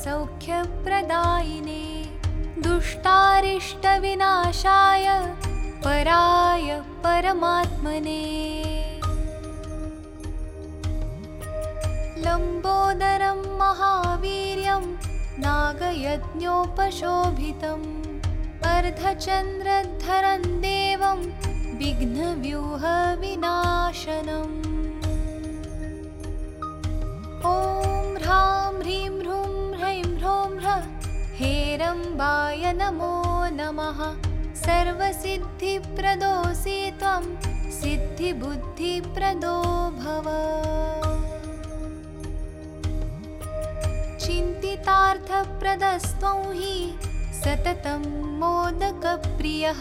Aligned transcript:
सर्वसौख्यप्रदायिने 0.00 1.84
दुष्टारिष्टविनाशाय 2.64 5.06
पराय 5.84 6.68
परमात्मने। 7.04 8.24
लम्बोदरं 12.24 13.40
महावीर्यं 13.60 14.84
नागयज्ञोपशोभितम् 15.44 17.88
अर्धचन्द्रधरं 18.72 20.42
देवं 20.64 21.20
विघ्नव्यूहविनाशनम्। 21.80 24.56
ॐ 27.52 27.54
ह्रौं 28.22 28.74
ह्रः 28.86 29.19
हेरम्बाय 31.40 32.72
नमो 32.72 33.12
नमः। 33.50 34.00
सर्वसिद्धिप्रदोऽसि 34.54 36.74
त्वं 36.98 37.24
सिद्धिबुद्धिप्रदो 37.76 39.54
भव। 40.00 40.26
चिन्तितार्थप्रदस्त्वं 44.24 46.40
हि 46.52 46.74
सततं 47.40 48.02
मोदकप्रियः। 48.40 49.80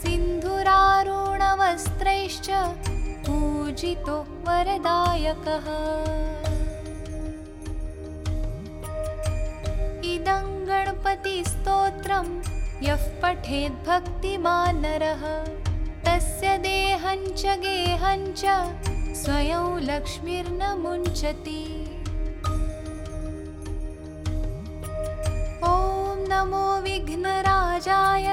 सिन्धुरारुणवस्त्रैश्च 0.00 2.48
पूजितो 3.28 4.18
वरदायकः 4.48 5.66
गणपतिस्तोत्रं 11.04 12.26
यः 12.82 13.04
पठेद्भक्तिमानरः 13.22 15.22
तस्य 16.06 16.50
देहं 16.66 17.22
च 17.40 17.42
गेहं 17.64 18.22
च 18.40 18.42
स्वयं 19.22 19.66
लक्ष्मीर्न 19.88 20.62
मुञ्चति 20.82 21.64
ॐ 25.70 25.72
नमो 26.32 26.64
विघ्नराजाय 26.86 28.28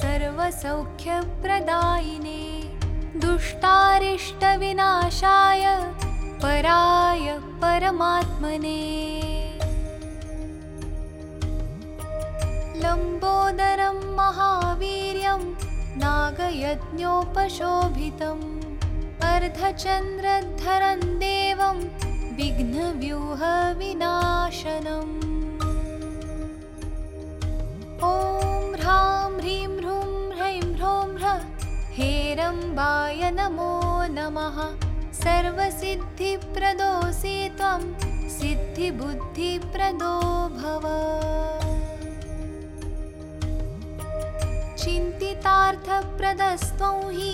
सर्वसौख्यप्रदायिने 0.00 2.42
दुष्टारिष्टविनाशाय 3.24 5.64
पराय 6.42 7.26
परमात्मने 7.62 8.82
लम्बोदरं 12.88 13.96
महावीर्यं 14.18 15.42
नागयज्ञोपशोभितम् 16.02 18.44
अर्धचन्द्रधरं 19.30 21.00
देवं 21.22 21.78
विघ्नव्यूहविनाशनम् 22.38 25.12
ॐ 28.10 28.12
ह्रां 28.80 29.28
ह्रीं 29.36 29.68
ह्रूं 29.76 30.08
ह्रैं 30.38 30.62
ह्रौं 30.78 31.08
ह्रः 31.20 31.42
हेरम्बाय 31.98 33.22
नमो 33.38 33.74
नमः। 34.18 34.56
सर्वसिद्धिप्रदोऽसि 35.22 37.36
त्वं 37.60 37.82
सिद्धिबुद्धिप्रदो 38.38 40.14
भव 40.60 40.84
चिन्तितार्थप्रदस्त्वं 44.88 46.98
हि 47.14 47.32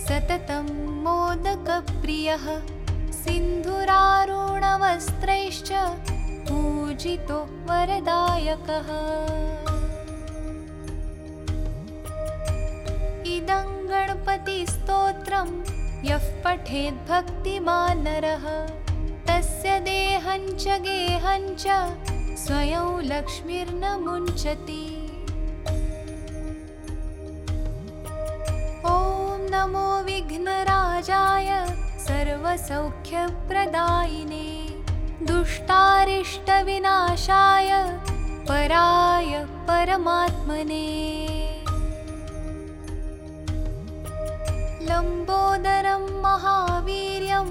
सततं 0.00 0.66
मोदकप्रियः। 1.04 2.44
सिन्धुरारुणवस्त्रैश्च 3.16 5.70
पूजितो 6.48 7.38
वरदायकः। 7.70 8.90
इदं 13.34 13.66
गणपतिस्तोत्रं 13.90 15.50
यः 16.10 16.26
पठेद्भक्तिमानरः 16.44 18.46
तस्य 19.28 19.68
देहं 19.90 20.44
च 20.56 20.64
गेहं 20.86 21.44
च 21.64 21.66
स्वयं 22.44 22.88
लक्ष्मीर्न 23.12 23.84
मुञ्चति 24.04 24.84
सर्वसौख्यप्रदायिने 32.56 34.48
दुष्टारिष्टविनाशाय 35.26 37.70
पराय 38.48 39.32
परमात्मने। 39.68 40.88
लम्बोदरं 44.88 46.04
महावीर्यं 46.22 47.48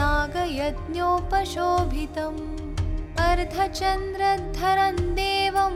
नागयज्ञोपशोभितम् 0.00 2.42
अर्धचन्द्रधरं 3.28 4.96
देवं 5.20 5.72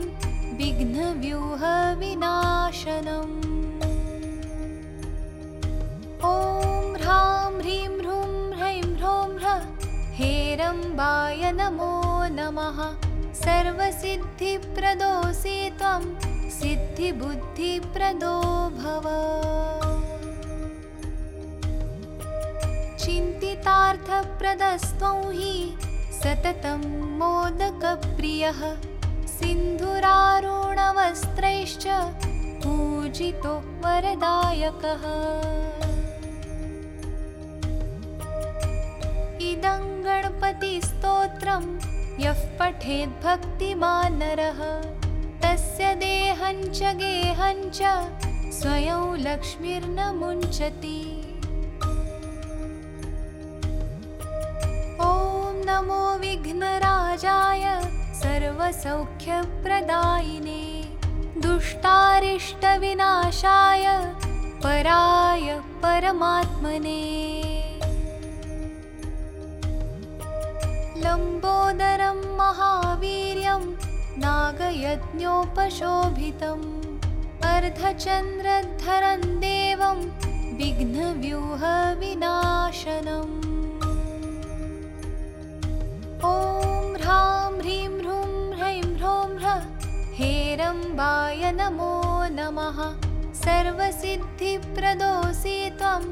विघ्नव्यूहविनाशनम् 0.59 1.78
हेरम्बाय 10.69 11.43
नमो 11.51 11.93
नमः। 12.31 12.79
सर्वसिद्धिप्रदोऽसि 13.35 15.53
त्वं 15.77 16.03
सिद्धिबुद्धिप्रदो 16.57 18.33
भव। 18.75 19.05
चिन्तितार्थप्रदस्त्वं 23.03 25.17
हि 25.39 25.55
सततं 26.19 26.83
मोदकप्रियः। 27.19 28.61
सिन्धुरारुणवस्त्रैश्च 29.39 31.85
पूजितो 32.63 33.55
वरदायकः 33.85 35.03
इदं 39.59 39.85
गणपतिस्तोत्रं 40.03 41.63
यः 42.23 42.41
पठेद्भक्तिमानरः 42.59 44.59
तस्य 45.43 45.87
देहं 46.03 46.59
च 46.77 46.79
गेहं 47.01 47.59
च 47.77 47.79
स्वयं 48.59 49.03
लक्ष्मीर्न 49.25 49.99
मुञ्चति 50.19 51.01
ॐ 55.07 55.09
नमो 55.69 55.99
विघ्नराजाय 56.23 57.65
सर्वसौख्यप्रदायिने 58.23 60.63
दुष्टारिष्टविनाशाय 61.47 63.85
पराय 64.63 65.47
परमात्मने 65.83 67.01
लम्बोदरं 71.09 72.17
महावीर्यं 72.39 73.63
नागयज्ञोपशोभितम् 74.23 76.65
अर्धचन्द्रधरं 77.51 79.21
देवं 79.43 79.99
विघ्नव्यूहविनाशनम् 80.59 83.33
ॐ 86.31 86.33
ह्रां 87.01 87.49
ह्रीं 87.57 87.89
ह्रूं 87.97 88.29
ह्रैं 88.59 88.83
ह्रौं 88.99 89.29
ह्रः 89.41 89.63
हेरम्बाय 90.19 91.43
नमो 91.59 91.95
नमः। 92.39 92.77
सर्वसिद्धिप्रदोऽसि 93.43 95.57
त्वं 95.81 96.03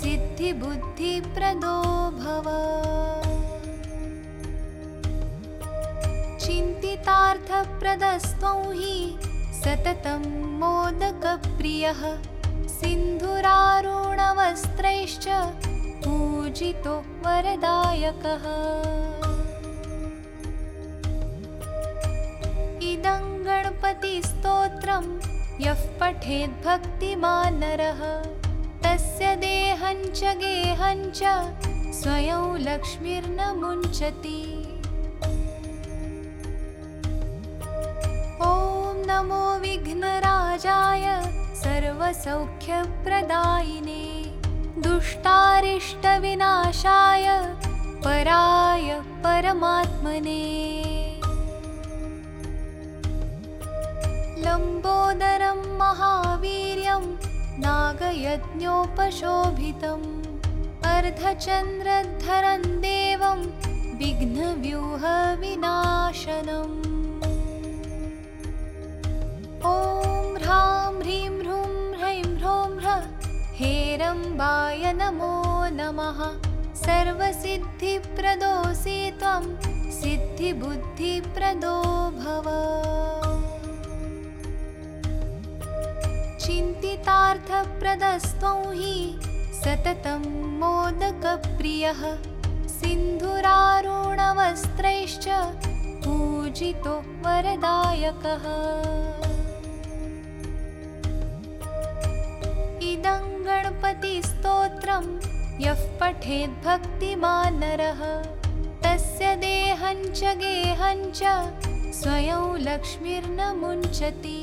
सिद्धिबुद्धिप्रदो 0.00 1.76
भव 2.22 2.46
चिन्तितार्थप्रदस्त्वं 7.00 8.60
हि 8.78 8.96
सततं 9.58 10.24
मोदकप्रियः 10.60 12.00
सिन्धुरारुणवस्त्रैश्च 12.72 15.26
पूजितो 16.04 16.94
वरदायकः। 17.24 18.44
इदङ्गणपतिस्तोत्रं 22.92 25.04
यः 25.66 25.80
पठेद्भक्तिमान् 26.00 27.60
नरः 27.60 28.00
तस्य 28.84 29.24
देहं 29.44 29.98
च 30.12 30.20
गेहं 30.44 31.00
च 31.20 31.22
स्वयं 32.00 32.44
लक्ष्मीर्न 32.68 33.40
मुञ्चति 33.60 34.40
नमो 39.20 39.44
विघ्नराजाय 39.60 41.04
सर्वसौख्यप्रदायिने 41.60 44.04
दुष्टारिष्टविनाशाय 44.84 47.26
पराय 48.04 48.88
परमात्मने। 49.24 50.44
लम्बोदरं 54.44 55.60
महावीर्यं 55.80 57.04
नागयज्ञोपशोभितम् 57.66 60.08
अर्धचन्द्रधरं 60.94 62.62
देवं 62.86 63.40
विघ्नव्यूहविनाशनम् 64.00 66.89
हेरम्बाय 73.60 74.92
नमो 74.92 75.32
नमः। 75.70 76.20
सर्वसिद्धिप्रदोऽसि 76.76 78.94
त्वं 79.18 79.44
सिद्धिबुद्धिप्रदो 79.96 81.74
भव। 82.20 82.46
चिन्तितार्थप्रदस्त्वं 86.44 88.62
हि 88.72 88.94
सततं 89.60 90.22
मोदकप्रियः। 90.60 92.00
सिन्धुरारुणवस्त्रैश्च 92.78 95.26
पूजितो 96.06 96.94
वरदायकः 97.26 98.46
गणपतिस्तोत्रं 103.82 105.04
यः 105.64 105.80
पठेद्भक्तिमान् 106.00 107.58
नरः 107.60 108.00
तस्य 108.84 109.28
देहं 109.44 110.00
च 110.12 110.32
गेहं 110.40 111.00
च 111.18 111.20
स्वयं 112.00 112.44
लक्ष्मीर्न 112.66 113.40
मुञ्चति 113.60 114.42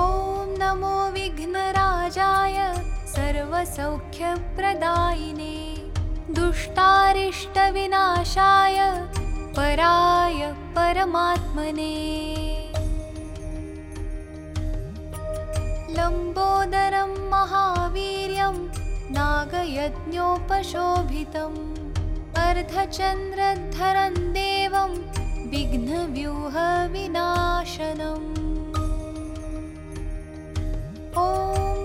ॐ 0.00 0.02
नमो 0.62 0.94
विघ्नराजाय 1.16 2.58
सर्वसौख्यप्रदायिने 3.14 5.56
दुष्टारिष्टविनाशाय 6.38 8.78
पराय 9.56 10.40
परमात्मने 10.76 11.96
लम्बोदरं 15.96 17.12
महावीर्यं 17.32 18.56
नागयज्ञोपशोभितम् 19.16 21.58
अर्धचन्द्रधरं 22.44 24.14
देवं 24.36 24.92
विघ्नव्यूहविनाशनम् 25.52 28.28
ॐ 31.24 31.26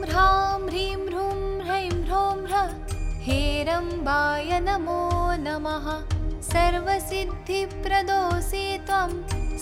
ह्रां 0.10 0.52
ह्रीं 0.68 1.00
ह्रूं 1.08 1.40
ह्रैं 1.68 1.90
ह्रौं 2.04 2.38
ह्रः 2.52 2.70
हेरम्बाय 3.28 4.52
नमो 4.68 5.02
नमः। 5.48 5.86
सर्वसिद्धिप्रदोऽसि 6.52 8.66
त्वं 8.88 9.12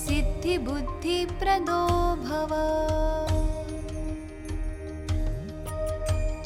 सिद्धिबुद्धिप्रदो 0.05 1.81
भव 2.27 2.51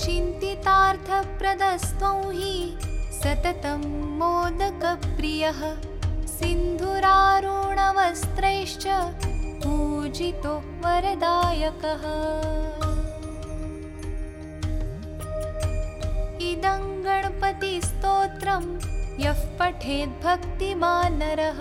चिन्तितार्थप्रदस्त्वं 0.10 2.20
हि 2.36 2.52
सततं 3.16 3.82
मोदकप्रियः। 4.20 5.60
सिन्धुरारुणवस्त्रैश्च 6.28 8.86
पूजितो 9.64 10.54
वरदायकः। 10.86 12.06
इदं 16.52 16.82
गणपतिस्तोत्रं 17.06 18.66
यः 19.26 19.42
पठेद्भक्तिमान् 19.60 21.20
नरः 21.20 21.60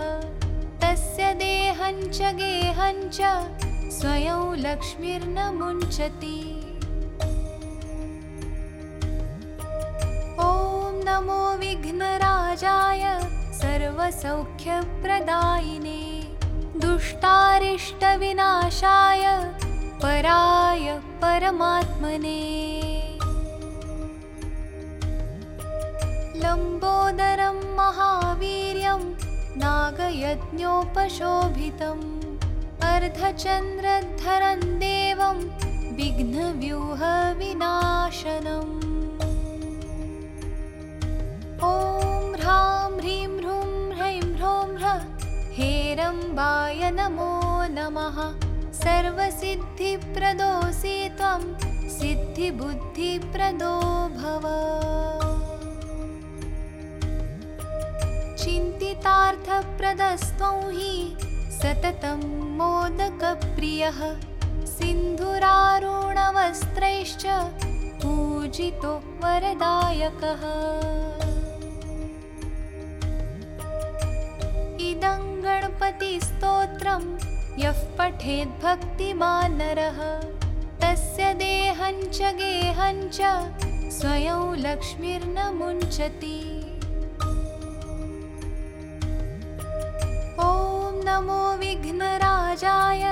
तस्य 0.84 1.20
देहं 1.34 1.98
च 2.10 2.18
गेहं 2.40 2.98
च 3.18 3.20
स्वयं 3.98 4.40
लक्ष्मीर्न 4.66 5.38
मुञ्चति 5.58 6.38
नमो 11.18 11.42
विघ्नराजाय 11.58 13.02
सर्वसौख्यप्रदायिने 13.58 16.02
दुष्टारिष्टविनाशाय 16.82 19.24
पराय 20.02 20.86
परमात्मने। 21.22 22.42
लम्बोदरं 26.42 27.58
महावीर्यं 27.78 29.02
नागयज्ञोपशोभितम् 29.64 32.06
अर्धचन्द्रधरं 32.92 34.60
देवं 34.84 35.38
विघ्नव्यूहविनाशनम् 35.98 38.87
हेरम्बाय 45.58 46.80
नमो 46.90 47.30
नमः। 47.70 48.18
सर्वसिद्धिप्रदोऽसि 48.72 50.92
त्वं 51.18 51.42
सिद्धिबुद्धिप्रदो 51.94 53.70
भव। 54.18 54.44
चिन्तितार्थप्रदस्त्वं 58.42 60.60
हि 60.76 60.92
सततं 61.56 62.20
मोदकप्रियः। 62.58 63.98
सिन्धुरारुणवस्त्रैश्च 64.76 67.24
पूजितो 68.04 68.94
वरदायकः 69.24 70.46
गणपतिस्तोत्रं 75.58 77.04
यः 77.58 77.78
पठेद्भक्तिमान् 77.98 79.54
नरः। 79.58 79.98
तस्य 80.82 81.22
देहं 81.40 81.96
च 82.16 82.18
गेहं 82.40 82.98
च 83.16 83.18
स्वयं 83.96 84.42
लक्ष्मीर्न 84.66 85.38
मुञ्चति 85.58 86.38
ॐ 90.44 90.46
नमो 91.08 91.42
विघ्नराजाय 91.62 93.02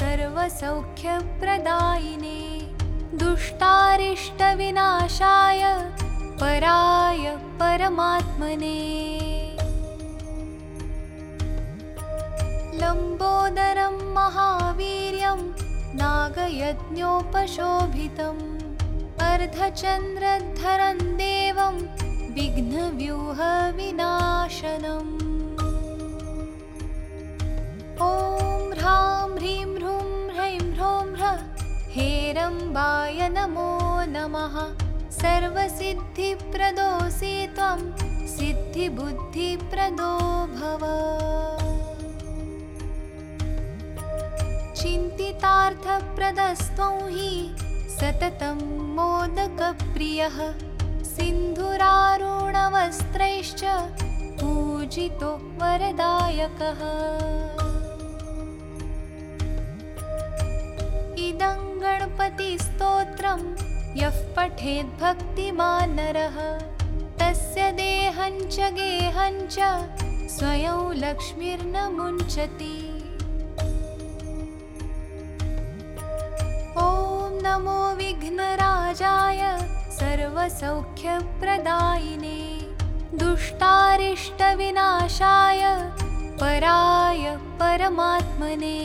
सर्वसौख्यप्रदायिने 0.00 2.42
दुष्टारिष्टविनाशाय 3.22 5.62
पराय 6.42 7.24
परमात्मने 7.62 8.82
लम्बोदरं 12.86 13.94
महावीर्यं 14.16 15.40
नागयज्ञोपशोभितम् 16.00 18.42
अर्धचन्द्रधरं 19.28 20.98
देवं 21.20 21.76
विघ्नव्यूहविनाशनम् 22.36 25.10
ॐ 28.08 28.10
ह्रां 28.78 29.26
ह्रीं 29.34 29.66
ह्रूं 29.74 30.06
ह्रैं 30.36 30.60
ह्रौं 30.76 31.06
ह्रः 31.18 31.40
हेरम्बाय 31.96 33.20
नमो 33.36 33.72
नमः। 34.16 34.54
सर्वसिद्धिप्रदोऽसि 35.20 37.34
त्वं 37.58 37.80
सिद्धिबुद्धिप्रदो 38.36 40.12
भव 40.58 40.82
चिन्तितार्थप्रदस्त्वं 44.78 46.96
हि 47.12 47.28
सततं 47.90 48.58
मोदकप्रियः। 48.96 50.36
सिन्धुरारुणवस्त्रैश्च 51.10 53.62
पूजितो 54.40 55.30
वरदायकः। 55.60 56.82
इदं 61.28 61.62
गणपतिस्तोत्रं 61.82 63.40
यः 64.02 64.18
पठेद्भक्तिमानरः 64.36 66.36
तस्य 67.20 67.60
देहं 67.80 68.36
च 68.48 68.56
गेहं 68.78 69.36
च 69.56 69.58
स्वयं 70.36 70.80
लक्ष्मीर्न 71.04 71.76
मुञ्चति 71.96 72.76
नमो 77.56 77.80
विघ्नराजाय 77.96 79.40
सर्वसौख्यप्रदायिने 79.96 82.40
दुष्टारिष्टविनाशाय 83.20 85.62
पराय 86.40 87.24
परमात्मने। 87.60 88.80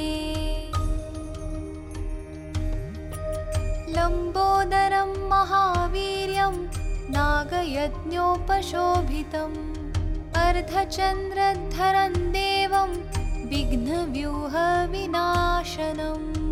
लम्बोदरं 3.96 5.12
महावीर्यं 5.32 6.56
नागयज्ञोपशोभितम् 7.18 9.60
अर्धचन्द्रधरं 10.46 12.14
देवं 12.38 12.92
विघ्नव्यूहविनाशनम् 13.52 16.51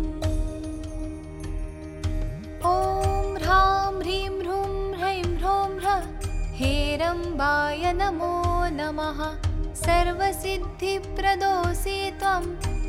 ॐ 2.60 3.36
ह्रां 3.42 3.92
ह्रीं 3.98 4.30
ह्रूं 4.30 4.64
ह्रैं 4.96 5.20
ह्रौं 5.36 5.68
ह्रः 5.76 6.02
हेरम्बाय 6.56 7.84
नमो 8.00 8.32
नमः। 8.72 9.22
सर्वसिद्धिप्रदोऽसि 9.80 11.94
त्वं 12.20 12.44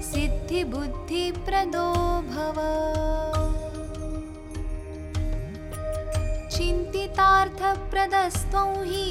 सिद्धिबुद्धिप्रदो 0.09 1.85
भव। 2.31 2.59
चिन्तितार्थप्रदस्त्वं 6.57 8.73
हि 8.91 9.07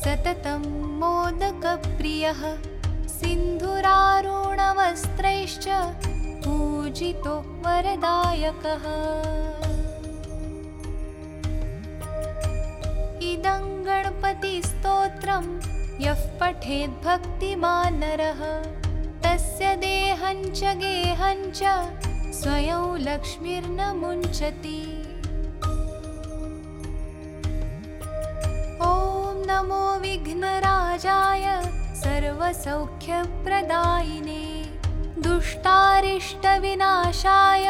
सततं 0.00 0.62
मोदकप्रियः। 1.00 2.40
सिन्धुरारुणवस्त्रैश्च 3.18 5.66
पूजितो 6.46 7.34
वरदायकः 7.66 8.84
इदं 13.40 13.66
गणपतिस्तोत्रं 13.84 15.44
यः 16.04 16.22
पठेद्भक्तिमानरः 16.40 18.40
तस्य 19.24 19.68
देहं 19.84 20.40
च 20.58 20.60
गेहं 20.82 21.40
च 21.58 21.60
स्वयं 22.40 22.84
लक्ष्मीर्न 23.06 23.80
मुञ्चति 24.00 24.80
ॐ 28.88 28.90
नमो 29.50 29.80
विघ्नराजाय 30.04 31.46
सर्वसौख्यप्रदायिने 32.02 34.44
दुष्टारिष्टविनाशाय 35.28 37.66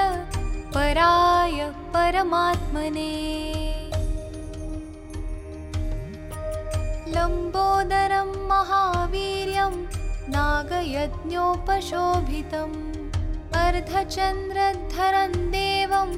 पराय 0.74 1.58
परमात्मने 1.94 3.14
लम्बोदरं 7.20 8.28
महावीर्यं 8.50 9.74
नागयज्ञोपशोभितम्। 10.34 12.76
अर्धचन्द्रधरं 13.62 15.32
देवं 15.54 16.10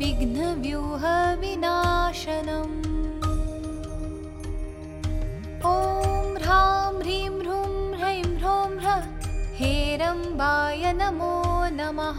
विघ्नव्यूहविनाशनम्। 0.00 2.74
ॐ 5.70 5.72
ह्रां 6.42 6.90
ह्रीं 6.98 7.30
ह्रूं 7.38 7.70
ह्रैं 8.00 8.24
ह्रौं 8.40 8.70
ह्रः 8.82 9.04
हेरम्बाय 9.60 10.84
नमो 11.00 11.38
नमः। 11.80 12.18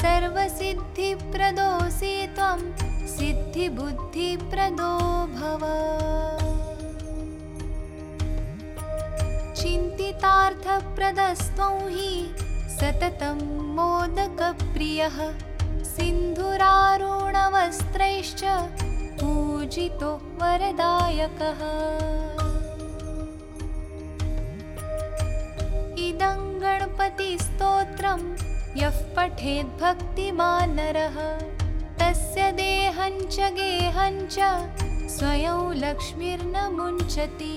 सर्वसिद्धिप्रदोऽसि 0.00 2.14
त्वं 2.38 2.60
सिद्धिबुद्धिप्रदो 3.16 4.92
भव 5.38 5.62
चिन्तितार्थप्रदस्त्वं 9.66 11.76
हि 11.92 12.10
सततं 12.72 13.38
मोदकप्रियः। 13.76 15.16
सिन्धुरारुणवस्त्रैश्च 15.88 18.42
पूजितो 19.20 20.10
वरदायकः। 20.42 21.62
इदं 26.08 26.38
गणपतिस्तोत्रं 26.62 28.20
यः 28.82 28.98
पठेद्भक्तिमानरः 29.16 31.18
तस्य 32.02 32.38
देहं 32.52 33.16
च 33.28 33.36
गेहं 33.58 34.16
च 34.36 34.38
स्वयं 35.16 35.60
लक्ष्मीर्न 35.84 36.54
मुञ्चति 36.76 37.56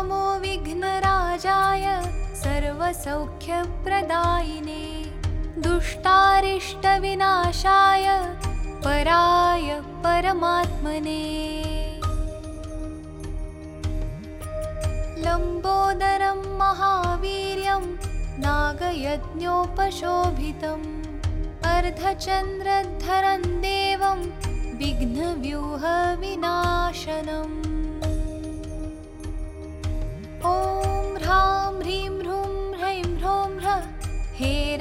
नमो 0.00 0.24
विघ्नराजाय 0.40 1.84
सर्वसौख्यप्रदायिने 2.40 4.84
दुष्टारिष्टविनाशाय 5.64 8.06
पराय 8.84 9.68
परमात्मने। 10.04 11.24
लम्बोदरं 15.24 16.40
महावीर्यं 16.60 17.84
नागयज्ञोपशोभितम् 18.46 20.88
अर्धचन्द्रधरं 21.74 23.42
देवं 23.66 24.20
विघ्नव्यूहविनाशनम् 24.80 27.69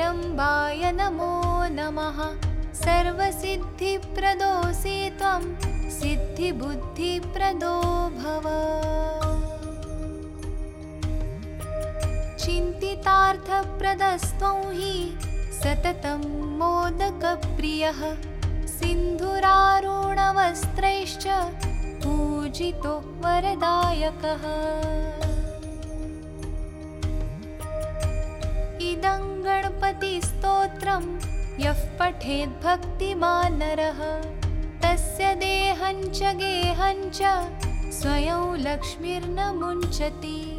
हेरम्बाय 0.10 0.84
नमो 0.92 1.34
नमः। 1.70 2.16
सर्वसिद्धिप्रदोऽसि 2.78 4.94
त्वं 5.18 5.44
सिद्धिबुद्धिप्रदो 5.98 7.74
भव। 8.16 8.48
चिन्तितार्थप्रदस्त्वं 12.44 14.58
हि 14.80 14.96
सततं 15.60 16.26
मोदकप्रियः। 16.58 18.02
सिन्धुरारुणवस्त्रैश्च 18.74 21.26
पूजितो 22.04 22.96
वरदायकः 23.26 24.44
इदं 29.00 29.22
गणपतिस्तोत्रं 29.44 31.04
यः 31.64 31.82
पठेद्भक्तिमानरः 32.00 34.00
तस्य 34.84 35.30
देहं 35.44 36.02
च 36.18 36.34
गेहं 36.42 37.00
च 37.20 37.32
स्वयं 38.00 38.44
लक्ष्मीर्न 38.66 39.40
मुञ्चति 39.60 40.59